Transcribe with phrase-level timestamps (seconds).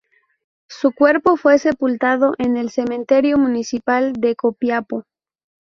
[0.67, 5.03] Su cuerpo fue sepultado en el Cementerio Municipal de Copiapó.